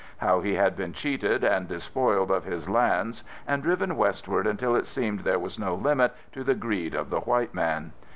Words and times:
How 0.17 0.39
he 0.41 0.55
had 0.55 0.75
been 0.75 0.93
cheated 0.93 1.43
and 1.43 1.67
dispoiled 1.67 2.31
of 2.31 2.43
his 2.43 2.67
lands 2.67 3.23
and 3.45 3.61
driven 3.61 3.95
westward 3.95 4.47
until 4.47 4.75
it 4.75 4.87
seemed 4.87 5.19
there 5.19 5.37
was 5.37 5.59
no 5.59 5.75
limit 5.75 6.15
to 6.31 6.43
the 6.43 6.55
greed 6.55 6.95
of 6.95 7.11
the 7.11 7.19
white 7.19 7.53
man. 7.53 7.91